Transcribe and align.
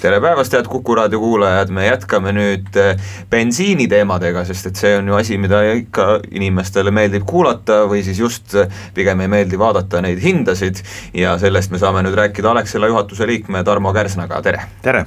tere 0.00 0.18
päevast, 0.20 0.52
head 0.52 0.66
Kuku 0.68 0.94
raadio 0.94 1.20
kuulajad, 1.20 1.70
me 1.72 1.86
jätkame 1.86 2.32
nüüd 2.36 2.76
eh, 2.80 2.98
bensiini 3.30 3.86
teemadega, 3.88 4.42
sest 4.48 4.70
et 4.70 4.80
see 4.80 4.92
on 4.98 5.08
ju 5.08 5.16
asi, 5.16 5.38
mida 5.40 5.62
ikka 5.72 6.08
inimestele 6.36 6.92
meeldib 6.94 7.24
kuulata 7.28 7.82
või 7.88 8.02
siis 8.04 8.20
just 8.20 8.56
eh, 8.58 8.68
pigem 8.94 9.24
ei 9.24 9.30
meeldi 9.32 9.58
vaadata 9.60 10.02
neid 10.04 10.20
hindasid 10.22 10.82
ja 11.16 11.36
sellest 11.40 11.72
me 11.72 11.80
saame 11.80 12.04
nüüd 12.04 12.18
rääkida 12.18 12.52
Alexela 12.52 12.90
juhatuse 12.92 13.28
liikme 13.28 13.64
Tarmo 13.64 13.94
Kärsnaga, 13.96 14.42
tere! 14.44 14.66
tere! 14.84 15.06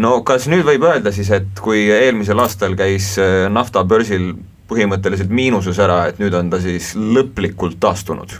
no 0.00 0.20
kas 0.26 0.48
nüüd 0.48 0.64
võib 0.68 0.88
öelda 0.88 1.12
siis, 1.12 1.30
et 1.34 1.60
kui 1.60 1.84
eelmisel 1.92 2.40
aastal 2.40 2.78
käis 2.80 3.12
eh, 3.20 3.44
nafta 3.52 3.84
börsil 3.84 4.32
põhimõtteliselt 4.68 5.32
miinuses 5.32 5.78
ära, 5.80 6.06
et 6.08 6.20
nüüd 6.20 6.34
on 6.36 6.48
ta 6.52 6.60
siis 6.64 6.94
lõplikult 6.96 7.80
taastunud? 7.80 8.38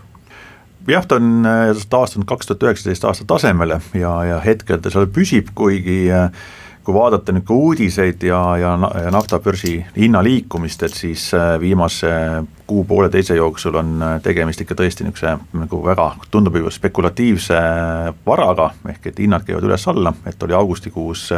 Jah, 0.89 1.07
ta 1.07 1.19
on 1.19 1.47
äh, 1.47 1.75
taastunud 1.91 2.29
kaks 2.29 2.49
tuhat 2.49 2.69
üheksateist 2.69 3.05
aasta 3.05 3.27
tasemele 3.29 3.81
ja, 3.95 4.15
ja 4.25 4.41
hetkel 4.45 4.81
ta 4.83 4.93
seal 4.93 5.09
püsib, 5.13 5.53
kuigi 5.59 6.07
äh, 6.15 6.31
kui 6.87 6.97
vaadata 6.97 7.35
nüüd 7.37 7.45
ka 7.45 7.53
uudiseid 7.53 8.23
ja, 8.25 8.41
ja, 8.57 8.71
ja 9.05 9.11
naftabörsi 9.13 9.75
hinna 9.99 10.23
liikumist, 10.25 10.87
et 10.87 10.97
siis 10.97 11.27
äh, 11.37 11.59
viimase 11.61 12.09
kuu-pooleteise 12.69 13.37
jooksul 13.37 13.77
on 13.81 14.03
tegemist 14.25 14.61
ikka 14.65 14.77
tõesti 14.77 15.05
niisuguse 15.05 15.35
nagu 15.57 15.83
väga, 15.85 16.09
tundub 16.33 16.57
ju 16.57 16.73
spekulatiivse 16.73 17.61
varaga, 18.27 18.71
ehk 18.93 19.09
et 19.09 19.23
hinnad 19.25 19.45
käivad 19.45 19.65
üles-alla, 19.69 20.13
et 20.29 20.43
oli 20.45 20.57
augustikuus 20.57 21.31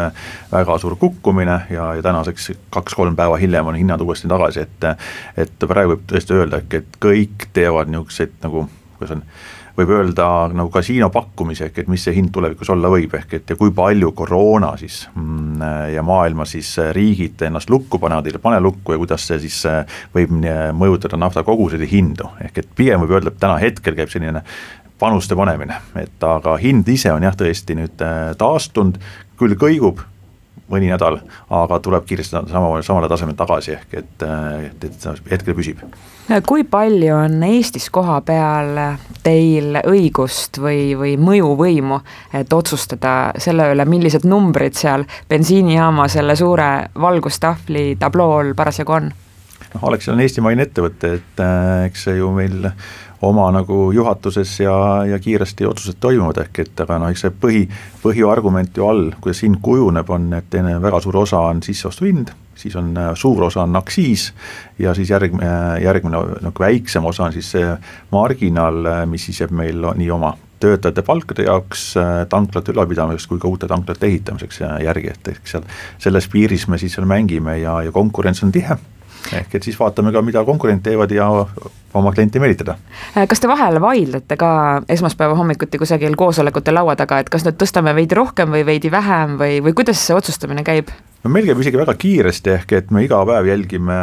väga 0.51 0.79
suur 0.83 0.99
kukkumine 0.99 1.61
ja, 1.71 1.93
ja 1.99 2.03
tänaseks 2.03 2.51
kaks-kolm 2.75 3.19
päeva 3.19 3.39
hiljem 3.39 3.71
on 3.71 3.79
hinnad 3.79 4.03
uuesti 4.03 4.31
tagasi, 4.31 4.67
et 4.67 4.91
et 5.47 5.71
praegu 5.71 5.95
võib 5.95 6.07
tõesti 6.11 6.35
öelda, 6.35 6.63
et 6.67 6.99
kõik 7.03 7.51
teevad 7.55 7.91
niisuguseid 7.91 8.39
nagu 8.43 8.67
kuidas 9.01 9.17
on, 9.17 9.23
võib 9.79 9.93
öelda 9.97 10.27
nagu 10.53 10.71
kasiino 10.73 11.11
pakkumisi, 11.15 11.67
ehk 11.67 11.83
et 11.83 11.91
mis 11.91 12.05
see 12.05 12.15
hind 12.17 12.33
tulevikus 12.35 12.71
olla 12.73 12.91
võib, 12.93 13.15
ehk 13.17 13.39
et 13.41 13.55
ja 13.55 13.59
kui 13.59 13.73
palju 13.75 14.13
koroona 14.17 14.75
siis 14.81 15.03
mm, 15.15 15.65
ja 15.95 16.05
maailma 16.07 16.47
siis 16.49 16.75
riigid 16.97 17.43
ennast 17.49 17.73
lukku 17.73 17.99
panevad, 18.03 18.29
ei 18.29 18.43
pane 18.43 18.61
lukku 18.61 18.95
ja 18.95 19.01
kuidas 19.01 19.27
see 19.31 19.41
siis 19.47 19.63
võib 20.15 20.37
mõjutada 20.77 21.19
naftakoguseid 21.21 21.87
ja 21.87 21.91
hindu, 21.91 22.29
ehk 22.45 22.63
et 22.63 22.77
pigem 22.77 23.03
võib 23.05 23.17
öelda, 23.17 23.33
et 23.33 23.41
täna 23.41 23.57
hetkel 23.63 23.97
käib 23.99 24.13
selline 24.13 24.45
panuste 25.01 25.37
panemine, 25.37 25.81
et 25.97 26.25
aga 26.25 26.57
hind 26.61 26.89
ise 26.93 27.13
on 27.15 27.25
jah, 27.25 27.37
tõesti 27.37 27.77
nüüd 27.79 28.03
äh, 28.05 28.33
taastunud, 28.41 29.01
küll 29.41 29.57
kõigub, 29.61 30.03
mõni 30.71 30.91
nädal, 30.91 31.21
aga 31.51 31.79
tuleb 31.83 32.07
kiiresti 32.09 32.43
sama, 32.51 32.81
samale 32.87 33.09
tasemele 33.11 33.39
tagasi, 33.39 33.77
ehk 33.79 33.95
et, 34.03 34.27
et, 34.67 34.85
et 34.87 35.33
hetkel 35.33 35.57
püsib. 35.59 35.83
kui 36.47 36.65
palju 36.65 37.15
on 37.17 37.43
Eestis 37.43 37.91
koha 37.91 38.21
peal 38.27 38.79
teil 39.25 39.81
õigust 39.83 40.61
või, 40.63 40.95
või 40.99 41.17
mõjuvõimu, 41.21 42.01
et 42.41 42.53
otsustada 42.53 43.33
selle 43.39 43.71
üle, 43.75 43.85
millised 43.85 44.27
numbrid 44.29 44.79
seal 44.79 45.07
bensiinijaama 45.29 46.09
selle 46.09 46.37
suure 46.37 46.71
valgustahvli 47.01 47.97
tablool 48.01 48.55
parasjagu 48.55 48.99
on? 49.01 49.13
noh, 49.75 49.85
Alexel 49.91 50.15
on 50.15 50.25
eestimaine 50.25 50.67
ettevõte, 50.67 51.15
et 51.21 51.43
äh, 51.45 51.87
eks 51.91 52.09
see 52.09 52.19
ju 52.19 52.31
meil 52.35 52.71
oma 53.23 53.51
nagu 53.53 53.91
juhatuses 53.93 54.61
ja, 54.61 55.05
ja 55.05 55.19
kiiresti 55.19 55.67
otsused 55.69 55.99
toimuvad, 56.01 56.41
ehk 56.45 56.63
et 56.65 56.83
aga 56.85 56.99
noh, 57.03 57.13
eks 57.13 57.27
see 57.27 57.33
põhi, 57.43 57.63
põhiargument 58.03 58.77
ju 58.77 58.87
all, 58.89 59.11
kuidas 59.21 59.43
hind 59.45 59.61
kujuneb, 59.65 60.09
on, 60.11 60.31
et 60.39 60.49
teine 60.53 60.79
väga 60.83 61.03
suur 61.05 61.21
osa 61.23 61.43
on 61.51 61.61
sisseostuhind, 61.65 62.33
siis 62.57 62.77
on 62.81 62.95
äh, 62.97 63.11
suur 63.15 63.45
osa 63.51 63.67
on 63.67 63.77
aktsiis 63.77 64.31
ja 64.79 64.95
siis 64.97 65.11
järgmine, 65.13 65.81
järgmine 65.85 66.23
nagu 66.47 66.65
väiksem 66.65 67.05
osa 67.05 67.29
on 67.29 67.37
siis 67.37 67.51
see 67.57 67.75
marginaal, 68.13 68.81
äh, 68.87 69.03
mis 69.11 69.29
siis 69.29 69.43
jääb 69.45 69.53
meil 69.57 69.85
nii 69.97 70.09
oma 70.17 70.33
töötajate 70.61 71.03
palkade 71.05 71.45
jaoks, 71.45 71.91
äh, 72.01 72.15
tanklate 72.29 72.73
ülalpidamiseks 72.73 73.29
kui 73.29 73.41
ka 73.41 73.49
uute 73.49 73.69
tanklate 73.69 74.09
ehitamiseks 74.09 74.63
järgi, 74.85 75.13
et 75.13 75.35
eks 75.35 75.57
seal 75.57 75.69
selles 75.99 76.29
piiris 76.33 76.69
me 76.69 76.81
siis 76.81 76.97
seal 76.97 77.09
mängime 77.09 77.59
ja, 77.61 77.83
ja 77.85 77.93
konkurents 77.93 78.45
on 78.45 78.53
tihe 78.53 78.79
ehk 79.33 79.55
et 79.55 79.63
siis 79.63 79.79
vaatame 79.81 80.13
ka, 80.13 80.23
mida 80.23 80.45
konkurendid 80.45 80.85
teevad 80.91 81.13
ja 81.15 81.29
oma 81.95 82.13
klienti 82.13 82.41
meelitada. 82.41 82.77
Äh, 83.17 83.27
kas 83.29 83.41
te 83.41 83.49
vahel 83.49 83.81
vaidlete 83.83 84.37
ka 84.41 84.51
esmaspäeva 84.89 85.35
hommikuti 85.39 85.79
kusagil 85.79 86.17
koosolekute 86.17 86.75
laua 86.75 86.97
taga, 86.97 87.21
et 87.21 87.31
kas 87.31 87.47
nüüd 87.47 87.59
tõstame 87.61 87.95
veidi 87.97 88.19
rohkem 88.19 88.53
või 88.55 88.67
veidi 88.67 88.93
vähem 88.93 89.39
või, 89.41 89.61
või 89.65 89.77
kuidas 89.77 90.03
see 90.07 90.17
otsustamine 90.17 90.65
käib? 90.67 90.93
No 91.21 91.31
meil 91.33 91.45
käib 91.49 91.61
isegi 91.61 91.77
väga 91.81 91.95
kiiresti, 92.01 92.53
ehk 92.55 92.73
et 92.79 92.93
me 92.95 93.03
iga 93.05 93.19
päev 93.29 93.49
jälgime, 93.51 93.97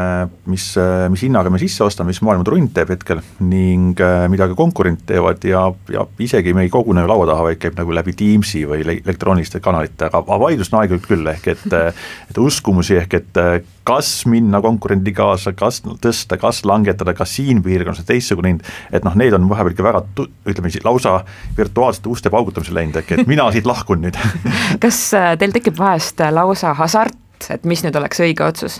mis, 0.51 0.67
mis 1.09 1.23
hinnaga 1.25 1.49
me 1.53 1.61
sisse 1.61 1.81
ostame, 1.85 2.13
mis 2.13 2.21
maailma 2.25 2.45
trunt 2.45 2.73
teeb 2.75 2.91
hetkel 2.93 3.23
ning 3.41 3.97
äh, 4.03 4.27
mida 4.29 4.49
ka 4.51 4.57
konkurendid 4.59 5.07
teevad 5.09 5.47
ja, 5.47 5.63
ja 5.93 6.05
isegi 6.21 6.53
me 6.53 6.67
ei 6.67 6.73
kogune 6.73 7.05
laua 7.09 7.25
taha, 7.29 7.47
vaid 7.49 7.61
käib 7.63 7.79
nagu 7.79 7.95
läbi 7.95 8.13
Teamsi 8.17 8.65
või 8.69 8.83
elektrooniliste 8.85 9.61
kanalite, 9.65 10.11
aga 10.11 10.39
vaidlust 10.43 10.75
on 10.75 10.83
aeg-ajalt 10.83 11.09
küll, 11.09 11.33
ehk 11.33 11.49
et 11.55 11.65
et 12.29 12.41
uskumusi, 12.41 12.99
ehk 13.01 13.17
et 13.17 13.41
kas 13.87 14.11
minna 14.29 14.61
konkurendi 14.61 15.13
kaasa, 15.15 15.53
kas 15.57 15.79
tõsta, 16.03 16.37
kas 16.37 16.61
langetada, 16.67 17.15
kas 17.17 17.33
siin 17.37 17.63
piirkonnas 17.65 18.03
on 18.03 18.09
teistsugune 18.09 18.53
hind, 18.53 18.65
et 18.91 19.05
noh, 19.07 19.15
need 19.17 19.33
on 19.33 19.47
vahepeal 19.49 19.73
ikka 19.73 19.85
väga 19.85 20.03
ütleme 20.51 20.69
siis 20.73 20.85
lausa 20.85 21.21
virtuaalsete 21.57 22.11
uste 22.11 22.31
paugutamisele 22.33 22.81
läinud, 22.81 23.01
ehk 23.01 23.15
et 23.15 23.29
mina 23.29 23.47
siit 23.55 23.65
lahkun 23.69 24.03
nüüd. 24.05 24.19
Kas 24.83 24.99
äh, 25.17 25.33
teil 25.39 25.55
tekib 25.55 25.79
vahest 25.79 26.21
lausa 26.35 26.75
hasart 26.77 27.06
start, 27.37 27.59
et 27.59 27.65
mis 27.65 27.83
nüüd 27.85 27.97
oleks 27.97 28.21
õige 28.23 28.45
otsus? 28.45 28.79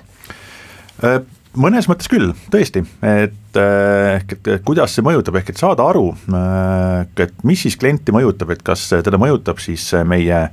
Äh, 1.04 1.22
mõnes 1.58 1.88
mõttes 1.90 2.10
küll, 2.10 2.34
tõesti, 2.54 2.84
et 3.06 3.60
äh, 3.60 4.18
ehk 4.18 4.36
et 4.38 4.66
kuidas 4.66 4.96
see 4.96 5.06
mõjutab, 5.06 5.38
ehk 5.40 5.54
et 5.54 5.62
saada 5.62 5.86
aru, 5.88 6.12
äh, 6.32 7.06
et 7.18 7.34
mis 7.44 7.62
siis 7.62 7.78
klienti 7.78 8.16
mõjutab, 8.16 8.52
et 8.54 8.64
kas 8.66 8.90
teda 8.90 9.20
mõjutab 9.22 9.62
siis 9.62 9.92
meie 10.06 10.48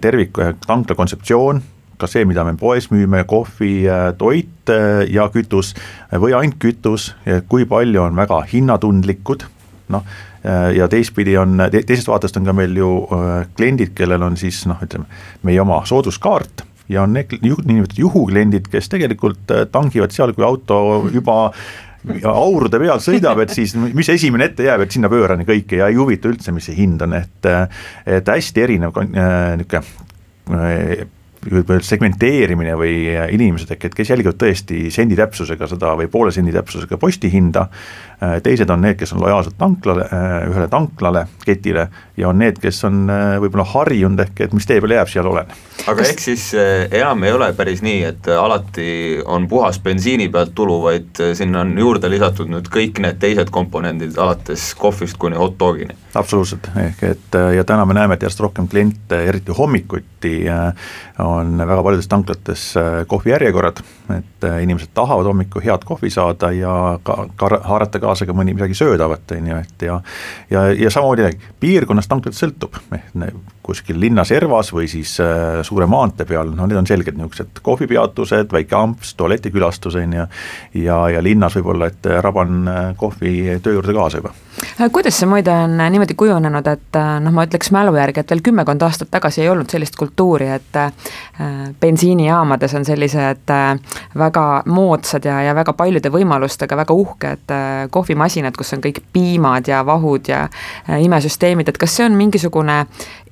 tervik, 0.00 0.38
tankla 0.66 0.96
kontseptsioon, 0.96 1.62
ka 1.98 2.08
see, 2.10 2.24
mida 2.26 2.42
me 2.44 2.56
poes 2.58 2.88
müüme, 2.90 3.22
kohvi, 3.30 3.86
toit 4.18 4.70
ja 5.14 5.28
kütus 5.30 5.76
või 6.10 6.34
ainult 6.34 6.58
kütus, 6.58 7.12
kui 7.48 7.68
palju 7.70 8.02
on 8.02 8.18
väga 8.18 8.40
hinnatundlikud, 8.50 9.44
noh, 9.94 10.16
ja 10.74 10.88
teistpidi 10.90 11.36
on, 11.38 11.62
teisest 11.70 12.10
vaatest 12.10 12.40
on 12.40 12.50
ka 12.50 12.56
meil 12.56 12.74
ju 12.76 12.90
kliendid, 13.54 13.94
kellel 13.96 14.26
on 14.26 14.36
siis 14.36 14.64
noh, 14.66 14.82
ütleme 14.82 15.06
meie 15.46 15.62
oma 15.62 15.78
sooduskaart 15.86 16.66
ja 16.88 17.04
on 17.04 17.14
need 17.16 17.32
niinimetatud 17.40 17.98
juhukliendid, 17.98 18.68
kes 18.72 18.90
tegelikult 18.92 19.54
äh, 19.54 19.64
tangivad 19.72 20.14
seal, 20.14 20.34
kui 20.36 20.44
auto 20.46 20.78
juba 21.12 21.48
aurude 22.28 22.78
peal 22.82 23.00
sõidab, 23.00 23.40
et 23.44 23.54
siis 23.54 23.72
mis 23.80 24.10
esimene 24.12 24.50
ette 24.50 24.66
jääb, 24.66 24.84
et 24.84 24.92
sinna 24.92 25.08
pöörani 25.12 25.46
kõike 25.48 25.80
ja 25.80 25.88
ei 25.88 25.96
huvita 25.96 26.28
üldse, 26.28 26.52
mis 26.52 26.68
see 26.68 26.76
hind 26.76 27.02
on, 27.06 27.16
et 27.16 27.48
äh, 27.48 27.84
et 28.20 28.28
hästi 28.28 28.64
erinev 28.66 29.00
äh, 29.00 29.54
niisugune 30.44 31.80
segmenteerimine 31.84 32.72
või 32.76 32.94
inimesed, 33.36 33.72
et 33.72 33.96
kes 33.96 34.10
jälgivad 34.12 34.36
tõesti 34.40 34.86
sendi 34.92 35.16
täpsusega 35.16 35.68
seda 35.68 35.92
või 35.96 36.08
poole 36.12 36.32
sendi 36.32 36.52
täpsusega 36.52 36.96
postihinda, 37.00 37.66
Äh, 38.13 38.13
teised 38.42 38.70
on 38.70 38.82
need, 38.84 38.96
kes 39.00 39.12
on 39.14 39.22
lojaalsed 39.22 39.56
tanklale, 39.58 40.06
äh, 40.12 40.34
ühele 40.50 40.68
tanklale, 40.70 41.26
ketile 41.44 41.88
ja 42.16 42.28
on 42.28 42.38
need, 42.38 42.58
kes 42.62 42.84
on 42.88 43.04
äh, 43.10 43.36
võib-olla 43.42 43.66
harjunud 43.74 44.20
ehk 44.24 44.44
et 44.46 44.54
mis 44.56 44.66
tee 44.68 44.80
peale 44.82 44.98
jääb, 44.98 45.10
seal 45.10 45.28
olen. 45.30 45.50
aga 45.90 46.06
ehk 46.06 46.22
siis 46.22 46.46
enam 46.54 47.24
ei 47.26 47.34
ole 47.34 47.50
päris 47.56 47.82
nii, 47.84 48.02
et 48.10 48.28
alati 48.38 48.86
on 49.26 49.48
puhas 49.50 49.80
bensiini 49.82 50.28
pealt 50.32 50.54
tulu, 50.54 50.78
vaid 50.84 51.22
sinna 51.34 51.64
on 51.64 51.74
juurde 51.78 52.10
lisatud 52.12 52.50
nüüd 52.52 52.70
kõik 52.72 53.00
need 53.04 53.18
teised 53.22 53.50
komponendid, 53.54 54.16
alates 54.18 54.70
kohvist 54.78 55.18
kuni 55.20 55.38
hot 55.40 55.58
dogini? 55.60 55.96
absoluutselt, 56.14 56.68
ehk 56.78 57.02
et 57.08 57.38
ja 57.56 57.64
täna 57.66 57.84
me 57.88 57.96
näeme, 57.96 58.14
et 58.14 58.22
järjest 58.22 58.44
rohkem 58.44 58.68
kliente, 58.70 59.18
eriti 59.26 59.54
hommikuti, 59.56 60.36
on 61.18 61.58
väga 61.58 61.82
paljudes 61.82 62.08
tanklates 62.08 62.68
kohvijärjekorrad, 63.10 63.82
et 64.14 64.46
inimesed 64.62 64.94
tahavad 64.94 65.26
hommikul 65.26 65.64
head 65.64 65.82
kohvi 65.84 66.10
saada 66.14 66.52
ja 66.54 67.00
ka, 67.02 67.26
ka 67.36 67.50
haarata 67.66 67.98
kaasa 67.98 68.13
ka 68.22 68.36
mõni 68.36 68.54
midagi 68.54 68.76
söödavat, 68.78 69.34
on 69.36 69.50
ju, 69.50 69.58
et 69.64 69.84
ja 69.88 69.98
ja, 70.50 70.66
ja 70.72 70.90
samamoodi 70.90 71.30
piirkonnast 71.60 72.10
tanklalt 72.10 72.38
sõltub, 72.38 72.78
kuskil 73.64 73.98
linna 74.00 74.24
servas 74.28 74.70
või 74.74 74.86
siis 74.90 75.16
äh, 75.24 75.60
suure 75.66 75.88
maantee 75.90 76.28
peal, 76.28 76.52
no 76.54 76.68
need 76.70 76.78
on 76.78 76.88
selged 76.88 77.18
niisugused 77.18 77.62
kohvipeatused, 77.64 78.52
väike 78.54 78.78
amps, 78.78 79.14
tualetikülastus 79.18 79.98
on 80.00 80.16
ju, 80.20 80.28
ja, 80.84 81.00
ja 81.16 81.22
linnas 81.24 81.56
võib-olla, 81.58 81.90
et 81.92 82.10
raban 82.24 82.64
äh, 82.68 82.82
kohvi 83.00 83.60
töö 83.64 83.78
juurde 83.78 83.96
kaasa 83.96 84.22
juba. 84.22 84.34
Äh, 84.80 84.90
kuidas 84.92 85.18
see 85.20 85.28
muide 85.30 85.52
on 85.54 85.76
niimoodi 85.78 86.16
kujunenud, 86.18 86.66
et 86.66 87.00
noh, 87.22 87.34
ma 87.34 87.46
ütleks 87.46 87.70
mälu 87.74 87.94
järgi, 87.98 88.24
et 88.24 88.30
veel 88.34 88.42
kümmekond 88.44 88.82
aastat 88.82 89.10
tagasi 89.14 89.44
ei 89.44 89.50
olnud 89.52 89.70
sellist 89.70 89.96
kultuuri, 89.96 90.48
et 90.50 90.80
bensiinijaamades 91.80 92.74
on 92.74 92.84
sellised 92.86 93.52
väga 94.18 94.44
moodsad 94.66 95.26
ja, 95.28 95.40
ja 95.46 95.54
väga 95.54 95.72
paljude 95.78 96.10
võimalustega 96.14 96.76
väga 96.78 96.94
uhked 96.94 97.54
kohvimasinad, 97.94 98.56
kus 98.58 98.74
on 98.76 98.82
kõik 98.84 99.00
piimad 99.14 99.68
ja 99.68 99.82
vahud 99.86 100.28
ja 100.28 100.44
äh, 100.48 101.02
imesüsteemid, 101.04 101.68
et 101.68 101.78
kas 101.80 101.96
see 101.96 102.08
on 102.08 102.18
mingisugune 102.18 102.84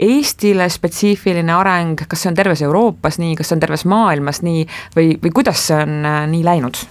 Eestile 0.02 0.68
spetsiifiline 0.72 1.54
areng, 1.54 2.06
kas 2.08 2.24
see 2.24 2.32
on 2.32 2.38
terves 2.38 2.62
Euroopas 2.62 3.18
nii, 3.22 3.36
kas 3.38 3.50
see 3.50 3.58
on 3.58 3.64
terves 3.64 3.86
maailmas 3.88 4.42
nii 4.46 4.66
või, 4.96 5.16
või 5.22 5.34
kuidas 5.40 5.66
see 5.68 5.80
on 5.82 5.98
äh, 6.06 6.20
nii 6.30 6.44
läinud? 6.46 6.84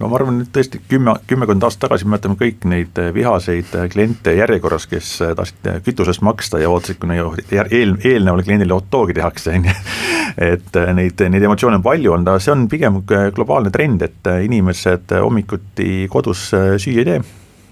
No 0.00 0.08
ma 0.10 0.18
arvan, 0.18 0.40
et 0.42 0.50
tõesti 0.54 0.80
kümme, 0.90 1.14
kümmekond 1.30 1.66
aastat 1.66 1.86
tagasi 1.86 2.08
mäletame 2.08 2.38
kõik 2.40 2.66
neid 2.70 2.98
vihaseid 3.14 3.70
kliente 3.92 4.34
järjekorras, 4.38 4.88
kes 4.90 5.12
tahtsid 5.38 5.70
kütusest 5.86 6.24
maksta 6.26 6.60
ja 6.62 6.72
ootasid, 6.72 6.98
kuni 7.02 7.20
eel, 7.20 7.94
eelnevale 8.00 8.46
kliendile 8.46 8.74
hot 8.74 8.90
dogi 8.92 9.16
tehakse, 9.16 9.54
on 9.54 9.70
ju. 9.70 9.78
et 10.50 10.82
neid, 10.98 11.24
neid 11.30 11.46
emotsioone 11.46 11.78
on 11.78 11.86
palju 11.86 12.16
olnud, 12.16 12.32
aga 12.32 12.42
see 12.42 12.54
on 12.56 12.66
pigem 12.70 13.00
globaalne 13.06 13.72
trend, 13.74 14.02
et 14.02 14.34
inimesed 14.48 15.14
hommikuti 15.20 16.04
kodus 16.12 16.50
süüa 16.50 17.04
ei 17.04 17.10
tee 17.12 17.22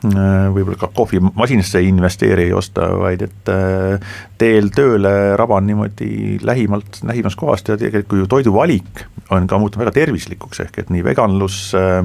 võib-olla 0.02 0.78
ka 0.80 0.88
kohvimasinasse 0.94 1.78
ei 1.82 1.90
investeeri, 1.92 2.48
ei 2.48 2.54
osta, 2.56 2.88
vaid 2.98 3.22
et 3.26 3.50
äh, 3.52 4.14
teel 4.38 4.70
tööle 4.74 5.12
raban 5.38 5.66
niimoodi 5.68 6.38
lähimalt, 6.42 7.02
lähimast 7.06 7.38
kohast 7.40 7.70
ja 7.70 7.78
tegelikult 7.80 8.24
ju 8.24 8.30
toiduvalik 8.30 9.04
on 9.32 9.46
ka 9.48 9.60
muutunud 9.62 9.84
väga 9.84 9.94
tervislikuks, 10.00 10.64
ehk 10.66 10.82
et 10.82 10.90
nii 10.94 11.04
veganlus, 11.06 11.60
äh, 11.78 12.02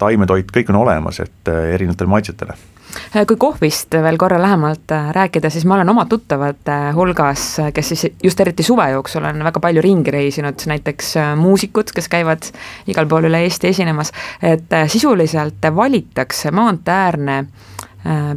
taimetoit, 0.00 0.52
kõik 0.54 0.74
on 0.74 0.82
olemas, 0.82 1.22
et 1.24 1.50
erinevatele 1.50 2.12
maitsetele. 2.12 2.58
Äh, 2.58 2.79
kui 3.26 3.36
kohvist 3.36 3.94
veel 4.02 4.18
korra 4.18 4.40
lähemalt 4.42 4.92
äh, 4.94 5.10
rääkida, 5.14 5.50
siis 5.50 5.64
ma 5.64 5.74
olen 5.78 5.88
oma 5.88 6.04
tuttavate 6.10 6.78
hulgas, 6.96 7.44
kes 7.74 7.92
siis 7.92 8.06
just 8.22 8.40
eriti 8.40 8.62
suve 8.66 8.90
jooksul 8.90 9.24
on 9.24 9.44
väga 9.44 9.60
palju 9.60 9.82
ringi 9.84 10.14
reisinud, 10.14 10.66
näiteks 10.72 11.16
äh, 11.20 11.32
muusikud, 11.38 11.92
kes 11.94 12.08
käivad 12.12 12.50
igal 12.90 13.08
pool 13.10 13.30
üle 13.30 13.42
Eesti 13.46 13.70
esinemas, 13.74 14.12
et 14.42 14.72
sisuliselt 14.92 15.70
valitakse 15.76 16.50
maanteeäärne 16.50 17.38
äh, 17.38 17.70
Äh, 17.79 17.79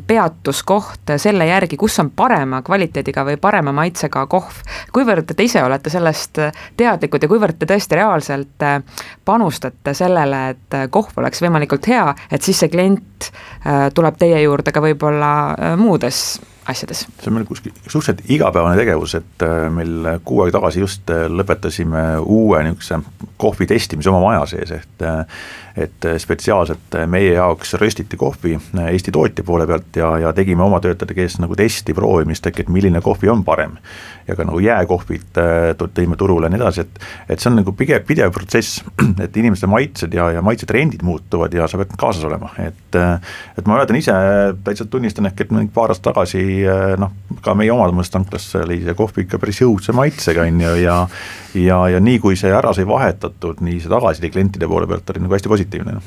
peatuskoht 0.08 1.14
selle 1.18 1.46
järgi, 1.48 1.78
kus 1.80 1.96
on 2.00 2.10
parema 2.16 2.62
kvaliteediga 2.62 3.24
või 3.28 3.38
parema 3.42 3.72
maitsega 3.72 4.26
kohv. 4.28 4.60
kuivõrd 4.94 5.32
te 5.36 5.44
ise 5.44 5.64
olete 5.64 5.90
sellest 5.90 6.40
teadlikud 6.78 7.24
ja 7.24 7.30
kuivõrd 7.32 7.60
te 7.60 7.70
tõesti 7.70 7.96
reaalselt 7.96 8.66
äh, 8.68 8.80
panustate 9.26 9.94
sellele, 9.94 10.42
et 10.56 10.80
kohv 10.92 11.22
oleks 11.24 11.42
võimalikult 11.44 11.88
hea, 11.88 12.10
et 12.32 12.42
siis 12.42 12.60
see 12.60 12.74
klient 12.74 13.30
äh, 13.30 13.88
tuleb 13.96 14.20
teie 14.20 14.42
juurde 14.44 14.76
ka 14.76 14.84
võib-olla 14.84 15.34
muudes 15.80 16.24
asjades? 16.70 17.06
see 17.08 17.32
on 17.32 17.38
meil 17.38 17.48
kuskil 17.50 17.74
suhteliselt 17.88 18.30
igapäevane 18.32 18.78
tegevus, 18.80 19.16
et 19.20 19.48
meil 19.74 20.08
kuu 20.26 20.44
aega 20.44 20.60
tagasi 20.60 20.84
just 20.84 21.12
lõpetasime 21.12 22.06
uue 22.24 22.64
niisuguse 22.68 23.02
kohvi 23.42 23.68
testimise 23.68 24.12
oma 24.12 24.24
maja 24.28 24.46
sees, 24.54 24.72
et 24.78 25.06
et 25.74 26.06
spetsiaalselt 26.22 26.94
meie 27.10 27.32
jaoks 27.34 27.74
röstiti 27.82 28.18
kohvi 28.18 28.60
Eesti 28.84 29.12
tootja 29.12 29.44
poole 29.44 29.66
pealt 29.66 29.98
ja, 29.98 30.12
ja 30.22 30.34
tegime 30.34 30.62
oma 30.62 30.78
töötajate 30.84 31.16
käest 31.18 31.40
nagu 31.42 31.56
testi 31.58 31.96
proovimist, 31.98 32.46
et 32.46 32.70
milline 32.70 33.02
kohvi 33.02 33.32
on 33.34 33.42
parem. 33.44 33.80
ja 34.28 34.36
ka 34.38 34.46
nagu 34.46 34.60
jääkohvid 34.62 35.40
tõime 35.82 36.16
turule 36.16 36.46
ja 36.46 36.54
nii 36.54 36.62
edasi, 36.62 36.86
et 36.86 37.02
et 37.34 37.42
see 37.42 37.50
on 37.50 37.58
nagu 37.58 37.74
pigem 37.76 38.06
pidev 38.08 38.32
protsess, 38.32 38.84
et 39.26 39.38
inimeste 39.38 39.68
maitsed 39.68 40.14
ja, 40.14 40.30
ja 40.38 40.46
maitsetrendid 40.46 41.02
muutuvad 41.04 41.54
ja 41.54 41.68
sa 41.68 41.82
pead 41.82 41.98
kaasas 41.98 42.24
olema, 42.30 42.54
et 42.62 43.00
et 43.58 43.66
ma 43.66 43.74
mäletan 43.74 43.98
ise, 43.98 44.14
täitsa 44.64 44.86
tunnistan 44.86 45.26
ehk, 45.32 45.42
et 45.42 45.74
paar 45.74 45.92
aastat 45.92 46.14
tagasi 46.14 46.46
noh, 47.00 47.12
ka 47.44 47.56
meie 47.58 47.74
omas 47.74 48.12
tanklas 48.14 48.48
oli 48.62 48.82
see 48.84 48.96
kohv 48.98 49.24
ikka 49.24 49.40
päris 49.42 49.64
õudse 49.66 49.96
maitsega, 49.96 50.48
on 50.48 50.62
ju, 50.64 50.76
ja 50.84 51.00
ja, 51.60 51.82
ja 51.96 52.00
nii, 52.04 52.22
kui 52.24 52.38
see 52.40 52.54
ära 52.54 52.74
sai 52.74 52.88
vahetatud, 52.90 53.62
nii 53.66 53.82
see 53.82 53.92
tagasiside 53.92 54.32
klientide 54.34 54.70
poole 54.70 54.90
pealt 54.90 55.14
oli 55.14 55.26
nagu 55.26 55.38
hästi 55.38 55.52
positiivne 55.52 56.00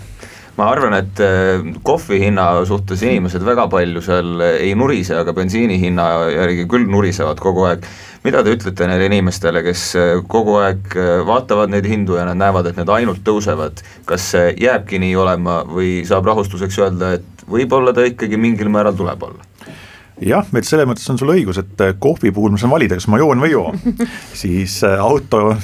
ma 0.57 0.71
arvan, 0.73 0.97
et 0.97 1.21
äh, 1.21 1.65
kohvi 1.85 2.19
hinna 2.23 2.49
suhtes 2.69 3.03
inimesed 3.05 3.45
väga 3.45 3.67
palju 3.73 4.03
seal 4.05 4.41
ei 4.49 4.73
nurise, 4.79 5.17
aga 5.21 5.35
bensiini 5.37 5.77
hinna 5.83 6.07
järgi 6.33 6.65
küll 6.71 6.89
nurisevad 6.91 7.41
kogu 7.43 7.67
aeg. 7.71 7.89
mida 8.27 8.41
te 8.43 8.51
ütlete 8.57 8.89
neile 8.91 9.07
inimestele, 9.07 9.61
kes 9.63 9.83
äh, 10.01 10.13
kogu 10.27 10.57
aeg 10.59 10.97
äh, 10.99 11.21
vaatavad 11.29 11.71
neid 11.71 11.87
hindu 11.87 12.17
ja 12.19 12.25
nad 12.27 12.41
näevad, 12.41 12.67
et 12.67 12.81
need 12.81 12.91
ainult 12.91 13.21
tõusevad, 13.27 13.85
kas 14.09 14.33
see 14.33 14.55
jääbki 14.65 14.99
nii 15.03 15.15
olema 15.21 15.61
või 15.69 16.01
saab 16.09 16.27
rahustuseks 16.33 16.81
öelda, 16.83 17.13
et 17.21 17.47
võib-olla 17.47 17.95
ta 17.95 18.07
ikkagi 18.09 18.41
mingil 18.41 18.73
määral 18.73 18.97
tuleb 18.97 19.29
alla? 19.29 19.56
Jah, 20.21 20.47
et 20.57 20.69
selles 20.69 20.89
mõttes 20.89 21.09
on 21.13 21.19
sul 21.21 21.35
õigus, 21.35 21.61
et 21.61 21.87
kohvi 22.01 22.33
puhul 22.35 22.55
ma 22.55 22.61
saan 22.61 22.73
valida, 22.73 22.99
kas 22.99 23.09
ma 23.13 23.21
joon 23.21 23.43
või 23.43 23.53
ei 23.53 23.57
joo. 23.57 23.73
Siis 24.43 24.81
auto 24.85 25.57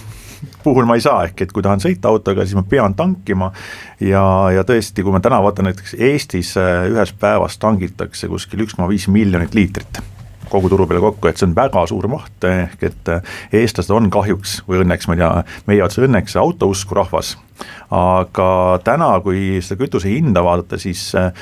puhul 0.63 0.87
ma 0.87 0.97
ei 0.99 1.05
saa, 1.05 1.25
ehk 1.29 1.45
et 1.45 1.53
kui 1.55 1.65
tahan 1.65 1.83
sõita 1.83 2.11
autoga, 2.11 2.47
siis 2.47 2.59
ma 2.59 2.65
pean 2.69 2.97
tankima. 2.99 3.53
Ja, 4.03 4.25
ja 4.55 4.65
tõesti, 4.67 5.05
kui 5.05 5.15
ma 5.15 5.23
täna 5.23 5.39
vaatan 5.45 5.71
näiteks 5.71 5.95
Eestis 5.99 6.57
äh, 6.61 6.89
ühes 6.91 7.15
päevas 7.19 7.59
tangitakse 7.63 8.31
kuskil 8.31 8.67
üks 8.67 8.77
koma 8.79 8.91
viis 8.91 9.09
miljonit 9.13 9.55
liitrit 9.55 10.03
kogu 10.53 10.69
turu 10.73 10.87
peale 10.89 11.01
kokku, 11.03 11.31
et 11.31 11.41
see 11.41 11.49
on 11.49 11.57
väga 11.57 11.87
suur 11.89 12.09
maht, 12.13 12.37
ehk 12.45 12.87
et 12.91 13.13
äh, 13.13 13.35
eestlased 13.63 13.93
on 13.95 14.11
kahjuks 14.13 14.61
või 14.69 14.83
õnneks, 14.85 15.09
ma 15.09 15.17
ei 15.17 15.23
tea, 15.25 15.33
meie 15.71 15.81
jaoks 15.81 16.01
õnneks 16.03 16.37
autousku 16.41 16.99
rahvas, 16.99 17.35
aga 17.95 18.49
täna, 18.85 19.15
kui 19.25 19.61
seda 19.65 19.81
kütuse 19.85 20.13
hinda 20.13 20.45
vaadata, 20.45 20.81
siis 20.83 21.09
äh, 21.19 21.33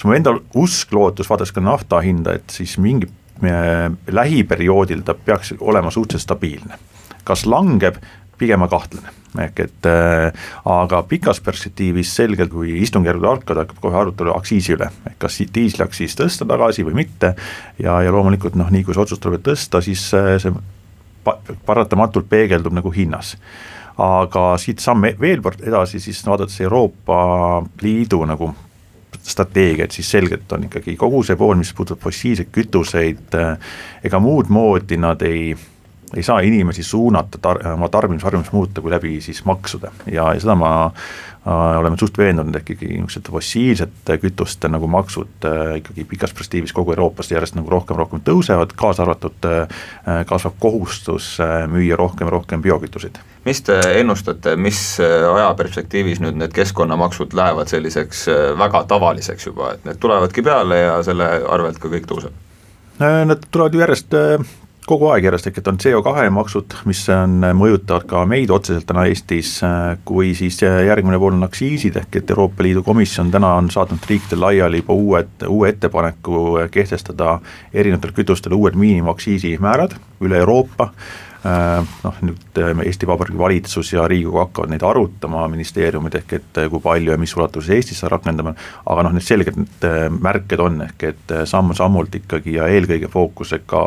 siis 0.00 0.08
mu 0.08 0.16
endal 0.16 0.40
usk, 0.56 0.94
lootus, 0.96 1.28
vaadates 1.28 1.52
ka 1.52 1.60
nafta 1.64 2.00
hinda, 2.04 2.38
et 2.40 2.54
siis 2.54 2.78
mingi 2.80 3.08
lähiperioodil 3.40 5.02
ta 5.04 5.14
peaks 5.14 5.54
olema 5.60 5.90
suhteliselt 5.90 6.28
stabiilne. 6.28 6.78
kas 7.24 7.44
langeb, 7.46 7.98
pigem 8.40 8.62
ma 8.62 8.68
kahtlen, 8.72 9.06
ehk 9.44 9.62
et 9.66 9.88
äh, 9.88 10.46
aga 10.68 11.02
pikas 11.08 11.40
perspektiivis 11.44 12.14
selgelt, 12.16 12.52
kui 12.52 12.78
istungjärgud 12.82 13.28
hakkavad, 13.28 13.64
hakkab 13.64 13.82
kohe 13.84 14.00
arutelu 14.02 14.34
aktsiisi 14.34 14.74
üle, 14.76 14.90
et 15.06 15.18
kas 15.20 15.40
diisliaktsiis 15.54 16.16
tõsta 16.18 16.48
tagasi 16.48 16.86
või 16.86 17.02
mitte. 17.02 17.34
ja, 17.78 18.00
ja 18.04 18.12
loomulikult 18.14 18.58
noh, 18.58 18.70
nii 18.72 18.86
kui 18.86 18.96
see 18.96 19.04
otsus 19.04 19.22
tuleb 19.22 19.44
tõsta, 19.46 19.82
siis 19.84 20.08
äh, 20.16 20.34
see 20.42 20.54
pa 21.24 21.36
paratamatult 21.66 22.28
peegeldub 22.28 22.72
nagu 22.72 22.90
hinnas. 22.94 23.36
Aga 24.00 24.54
siit 24.56 24.80
samme 24.80 25.12
veel 25.20 25.42
edasi, 25.60 26.00
siis 26.00 26.22
vaadates 26.24 26.60
Euroopa 26.64 27.60
Liidu 27.82 28.22
nagu 28.24 28.54
strateegiat, 29.20 29.92
siis 29.92 30.10
selgelt 30.10 30.52
on 30.52 30.64
ikkagi 30.64 30.94
kogu 30.96 31.20
see 31.26 31.36
pool, 31.36 31.58
mis 31.60 31.74
puudutab 31.76 32.00
fossiilseid 32.06 32.48
kütuseid, 32.54 33.26
äh, 33.36 33.74
ega 34.04 34.20
muud 34.22 34.48
moodi 34.48 34.96
nad 35.00 35.20
ei 35.26 35.52
ei 36.16 36.22
saa 36.22 36.40
inimesi 36.40 36.82
suunata 36.82 37.38
tar-, 37.42 37.62
oma 37.74 37.88
tarbimisharjumust 37.88 38.52
muuta 38.52 38.80
kui 38.80 38.90
läbi 38.90 39.20
siis 39.20 39.44
maksude 39.44 39.90
ja, 40.06 40.32
ja 40.34 40.40
seda 40.40 40.56
ma 40.58 40.70
äh, 40.86 41.78
oleme 41.78 41.98
suht 42.00 42.18
veendunud, 42.18 42.56
et 42.56 42.70
ikkagi 42.70 42.88
niisugused 42.96 43.30
fossiilsete 43.30 44.16
kütuste 44.22 44.68
nagu 44.72 44.88
maksud 44.90 45.46
äh, 45.46 45.76
ikkagi 45.80 46.04
pikas 46.10 46.34
perspektiivis 46.34 46.74
kogu 46.76 46.94
Euroopas 46.96 47.30
järjest 47.30 47.58
nagu 47.58 47.70
rohkem, 47.70 47.98
rohkem 48.00 48.22
tõusevad, 48.26 48.74
kaasa 48.78 49.04
arvatud 49.06 49.48
äh, 49.48 49.82
kasvab 50.26 50.58
kohustus 50.62 51.32
äh, 51.40 51.64
müüa 51.70 51.98
rohkem 52.00 52.28
rohkem 52.28 52.62
biokütuseid. 52.62 53.20
mis 53.44 53.62
te 53.62 53.78
ennustate, 54.00 54.56
mis 54.56 54.82
äh, 55.00 55.26
ajaperspektiivis 55.34 56.20
nüüd 56.24 56.40
need 56.42 56.54
keskkonnamaksud 56.56 57.36
lähevad 57.38 57.70
selliseks 57.70 58.28
äh, 58.28 58.46
väga 58.58 58.84
tavaliseks 58.90 59.46
juba, 59.46 59.74
et 59.74 59.84
need 59.86 60.02
tulevadki 60.02 60.42
peale 60.42 60.82
ja 60.82 61.02
selle 61.06 61.30
arvelt 61.48 61.78
ka 61.78 61.92
kõik 61.92 62.10
tõuseb? 62.10 62.34
Nad 63.00 63.46
tulevad 63.48 63.74
ju 63.74 63.80
järjest 63.80 64.14
kogu 64.90 65.06
aeg 65.12 65.24
järjest, 65.28 65.68
on 65.70 65.78
CO2 65.78 66.26
maksud, 66.34 66.74
mis 66.90 67.02
on, 67.14 67.38
mõjutavad 67.56 68.06
ka 68.10 68.24
meid 68.28 68.50
otseselt 68.50 68.88
täna 68.88 69.04
Eestis, 69.06 69.52
kui 70.08 70.32
siis 70.38 70.58
järgmine 70.62 71.18
pool 71.22 71.36
on 71.36 71.46
aktsiisid, 71.46 71.96
ehk 72.00 72.20
et 72.20 72.32
Euroopa 72.34 72.66
Liidu 72.66 72.82
komisjon 72.86 73.30
täna 73.30 73.54
on 73.60 73.70
saatnud 73.70 74.06
riikidele 74.10 74.46
laiali 74.46 74.82
juba 74.82 74.96
uued, 74.98 75.46
uue 75.46 75.70
ettepaneku 75.70 76.44
kehtestada 76.74 77.38
erinevatele 77.72 78.16
kütustele 78.18 78.58
uued 78.58 78.78
miinimumaktsiisimäärad 78.80 79.94
üle 80.26 80.42
Euroopa 80.42 80.90
noh, 81.44 82.16
nüüd 82.26 82.60
äh, 82.60 82.82
Eesti 82.84 83.08
Vabariigi 83.08 83.38
valitsus 83.40 83.92
ja 83.94 84.06
Riigikogu 84.08 84.42
hakkavad 84.42 84.72
neid 84.74 84.84
arutama, 84.84 85.46
ministeeriumid, 85.52 86.18
ehk 86.20 86.34
et 86.36 86.60
äh, 86.60 86.68
kui 86.72 86.82
palju 86.84 87.14
ja 87.14 87.18
mis 87.20 87.34
ulatuses 87.36 87.72
Eestis 87.76 88.02
seda 88.02 88.14
rakendama, 88.16 88.54
aga 88.92 89.06
noh, 89.06 89.16
need 89.16 89.24
selged 89.24 89.56
need 89.56 89.86
märked 90.20 90.60
on, 90.60 90.82
ehk 90.88 91.06
et 91.12 91.36
samm-sammult 91.48 92.20
ikkagi 92.20 92.58
ja 92.58 92.68
eelkõige 92.68 93.08
fookusega 93.12 93.84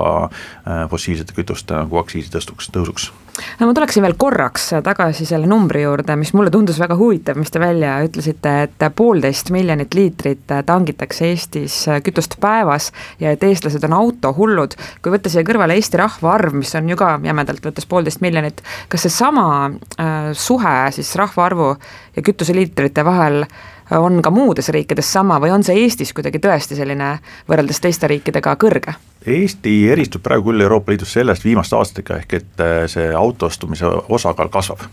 fossiilsete 0.89 1.36
kütuste 1.38 1.77
nagu 1.77 2.01
aktsiisi 2.01 2.33
tõstuks, 2.33 2.72
tõusuks 2.74 3.12
no 3.60 3.67
ma 3.67 3.74
tuleksin 3.74 4.03
veel 4.05 4.15
korraks 4.19 4.69
tagasi 4.86 5.25
selle 5.27 5.48
numbri 5.50 5.83
juurde, 5.83 6.15
mis 6.19 6.33
mulle 6.38 6.51
tundus 6.53 6.79
väga 6.81 6.98
huvitav, 7.00 7.38
mis 7.39 7.51
te 7.53 7.62
välja 7.62 7.95
ütlesite, 8.05 8.53
et 8.67 8.86
poolteist 8.95 9.50
miljonit 9.53 9.95
liitrit 9.98 10.53
tangitakse 10.67 11.29
Eestis 11.31 11.77
kütust 12.05 12.38
päevas 12.41 12.91
ja 13.22 13.33
et 13.33 13.43
eestlased 13.43 13.83
on 13.88 13.98
autohullud. 13.98 14.77
kui 15.01 15.13
võtta 15.13 15.31
siia 15.33 15.45
kõrvale 15.48 15.77
Eesti 15.77 16.00
rahvaarv, 16.01 16.57
mis 16.62 16.74
on 16.77 16.89
ju 16.89 17.00
ka 17.00 17.15
jämedalt 17.43 17.65
võttes 17.65 17.88
poolteist 17.89 18.23
miljonit, 18.23 18.63
kas 18.89 19.07
seesama 19.07 19.45
äh, 19.67 20.31
suhe 20.33 20.73
siis 20.95 21.13
rahvaarvu 21.19 21.75
ja 22.15 22.25
kütuseliitrite 22.25 23.05
vahel 23.05 23.43
on 23.91 24.21
ka 24.23 24.31
muudes 24.31 24.69
riikides 24.73 25.12
sama 25.13 25.39
või 25.43 25.51
on 25.53 25.63
see 25.63 25.83
Eestis 25.83 26.13
kuidagi 26.15 26.39
tõesti 26.41 26.77
selline 26.79 27.17
võrreldes 27.50 27.83
teiste 27.83 28.07
riikidega 28.07 28.55
kõrge? 28.55 28.95
Eesti 29.27 29.75
eristub 29.91 30.23
praegu 30.23 30.51
küll 30.51 30.63
Euroopa 30.63 30.91
Liidus 30.91 31.13
sellest 31.13 31.45
viimaste 31.45 31.75
aastatega, 31.75 32.19
ehk 32.23 32.38
et 32.39 32.63
äh, 32.63 32.83
see 32.91 33.12
autostumise 33.15 33.91
osakaal 34.09 34.51
kasvab 34.53 34.88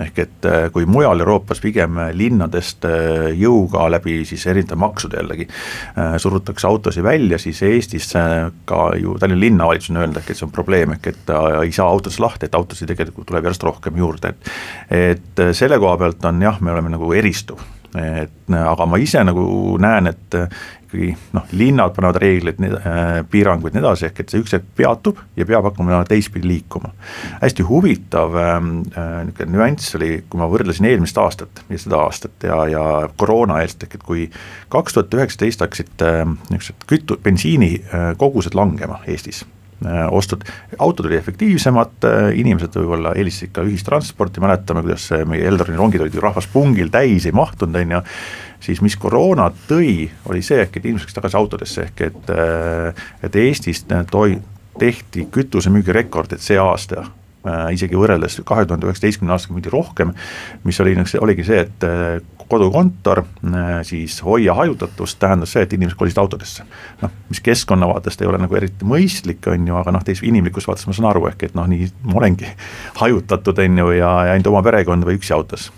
ehk 0.00 0.18
et 0.22 0.46
äh, 0.46 0.66
kui 0.72 0.86
mujal 0.86 1.20
Euroopas 1.24 1.60
pigem 1.62 1.98
linnadest 2.14 2.86
äh, 2.86 3.30
jõuga 3.38 3.88
läbi 3.90 4.20
siis 4.28 4.46
erinevate 4.46 4.78
maksude 4.78 5.18
jällegi 5.18 5.46
surutakse 6.20 6.68
autosid 6.68 7.02
välja, 7.04 7.38
siis 7.40 7.62
Eestis 7.66 8.10
ka 8.68 8.80
ju 9.00 9.16
Tallinna 9.18 9.40
linnavalitsus 9.40 9.90
on 9.94 10.02
öelnud, 10.02 10.20
et 10.20 10.30
see 10.36 10.46
on 10.46 10.54
probleem, 10.54 10.94
ehk 10.94 11.10
et 11.10 11.32
ei 11.64 11.72
saa 11.74 11.88
autodest 11.90 12.22
lahti, 12.22 12.46
et 12.46 12.54
autosid 12.54 12.90
tegelikult 12.92 13.30
tuleb 13.30 13.48
järjest 13.48 13.66
rohkem 13.66 13.98
juurde, 13.98 14.34
et 14.34 15.10
et 15.10 15.44
selle 15.56 15.78
koha 15.80 15.96
pealt 16.00 16.24
on 16.28 16.42
jah, 16.42 16.60
me 16.60 16.74
oleme 16.74 16.92
nagu 16.92 17.12
eristuv 17.16 17.62
et 17.98 18.54
aga 18.54 18.86
ma 18.86 18.98
ise 19.02 19.22
nagu 19.26 19.42
näen, 19.82 20.10
et 20.10 20.36
ikkagi 20.90 21.10
noh, 21.36 21.46
linnad 21.54 21.94
panevad 21.94 22.18
reegleid, 22.20 22.58
piiranguid, 23.30 23.74
nii 23.74 23.82
edasi, 23.82 24.08
ehk 24.08 24.22
et 24.22 24.32
see 24.32 24.42
üks 24.42 24.54
hetk 24.56 24.66
peatub 24.78 25.20
ja 25.38 25.46
peab 25.46 25.68
hakkama 25.68 26.02
teistpidi 26.08 26.50
liikuma. 26.50 26.90
hästi 27.42 27.66
huvitav 27.66 28.34
niisugune 28.34 29.50
nüanss 29.54 29.94
oli, 29.98 30.10
kui 30.28 30.40
ma 30.40 30.50
võrdlesin 30.50 30.90
eelmist 30.90 31.18
aastat 31.18 31.62
ja 31.68 31.78
seda 31.78 32.02
aastat 32.06 32.46
ja, 32.46 32.58
ja 32.70 32.84
koroonaeelset, 33.16 33.86
ehk 33.86 34.00
et 34.00 34.06
kui 34.06 34.26
kaks 34.72 34.98
tuhat 34.98 35.14
üheksateist 35.20 35.62
hakkasid 35.62 36.06
niisugused 36.50 36.90
kütu-, 36.90 37.20
bensiinikogused 37.22 38.58
langema 38.58 39.02
Eestis 39.06 39.44
ostud, 40.10 40.44
autod 40.78 41.08
olid 41.08 41.18
efektiivsemad, 41.18 42.06
inimesed 42.36 42.74
võib-olla 42.76 43.14
eelistasid 43.16 43.50
ikka 43.50 43.64
ühistransporti, 43.68 44.42
mäletame, 44.44 44.84
kuidas 44.84 45.06
meie 45.28 45.46
Eldoroni 45.48 45.78
rongid 45.78 46.04
olid 46.04 46.16
ju 46.16 46.24
rahvaspungil 46.24 46.92
täis, 46.92 47.26
ei 47.28 47.36
mahtunud, 47.36 47.78
on 47.80 47.96
ju, 47.96 48.02
siis 48.60 48.82
mis 48.84 48.96
koroona 49.00 49.48
tõi, 49.70 50.08
oli 50.28 50.44
see 50.44 50.60
ehk, 50.66 50.76
et 50.76 50.84
inimesed 50.90 51.08
läksid 51.08 51.20
tagasi 51.20 51.40
autodesse, 51.40 51.88
ehk 51.88 52.04
et 52.10 52.34
et 53.28 53.40
Eestis 53.40 53.86
toi-, 54.10 54.40
tehti 54.80 55.26
kütusemüügirekordid 55.32 56.42
see 56.44 56.58
aasta 56.60 57.08
isegi 57.72 57.96
võrreldes 57.96 58.40
kahe 58.46 58.66
tuhande 58.66 58.88
üheksateistkümne 58.88 59.32
aastaga 59.32 59.56
müüdi 59.56 59.72
rohkem, 59.72 60.12
mis 60.64 60.80
oli, 60.82 60.96
oligi 61.20 61.46
see, 61.46 61.64
et 61.64 61.86
kodukontor, 62.50 63.22
siis 63.86 64.18
hoia 64.26 64.54
hajutatust 64.58 65.18
tähendas 65.22 65.54
see, 65.54 65.62
et 65.64 65.72
inimesed 65.76 65.98
kolisid 65.98 66.18
autodesse. 66.18 66.66
noh, 67.02 67.12
mis 67.30 67.40
keskkonna 67.40 67.88
vaatest 67.88 68.22
ei 68.22 68.28
ole 68.28 68.40
nagu 68.42 68.56
eriti 68.58 68.84
mõistlik, 68.84 69.46
on 69.52 69.68
ju, 69.70 69.76
aga 69.78 69.94
noh, 69.94 70.04
teise 70.04 70.26
inimlikust 70.26 70.68
vaatest 70.68 70.90
ma 70.90 70.96
saan 70.96 71.10
aru, 71.12 71.28
ehk 71.30 71.46
et 71.48 71.54
noh, 71.58 71.68
nii 71.70 71.88
ma 72.10 72.18
olengi 72.20 72.50
hajutatud, 73.02 73.62
on 73.66 73.84
ju, 73.84 73.92
ja, 74.00 74.10
ja 74.26 74.34
ainult 74.34 74.50
oma 74.50 74.64
perekond 74.66 75.06
või 75.06 75.20
üksi 75.20 75.36
autos 75.36 75.70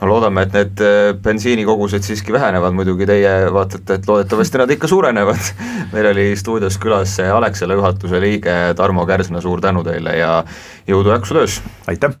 no 0.00 0.08
loodame, 0.08 0.46
et 0.46 0.54
need 0.56 0.82
bensiinikogused 1.22 2.06
siiski 2.06 2.32
vähenevad, 2.32 2.72
muidugi 2.76 3.08
teie 3.08 3.34
vaatate, 3.52 3.98
et 3.98 4.08
loodetavasti 4.08 4.62
nad 4.62 4.72
ikka 4.72 4.88
suurenevad. 4.88 5.52
meil 5.94 6.10
oli 6.14 6.30
stuudios 6.40 6.78
külas 6.80 7.18
Alexela 7.20 7.76
juhatuse 7.76 8.20
liige 8.20 8.56
Tarmo 8.76 9.06
Kärsna, 9.06 9.44
suur 9.44 9.60
tänu 9.60 9.84
teile 9.84 10.16
ja 10.16 10.40
jõudu-jaksu 10.88 11.36
töös! 11.36 11.60
aitäh! 11.86 12.08